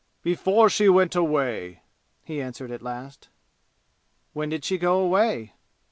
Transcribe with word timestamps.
"Before 0.23 0.67
she 0.67 0.89
went 0.89 1.13
away," 1.15 1.83
he 2.23 2.41
answered 2.41 2.71
at 2.71 2.81
last. 2.81 3.29
"When 4.33 4.49
did 4.49 4.65
she 4.65 4.79
go 4.79 4.99
away?" 4.99 5.53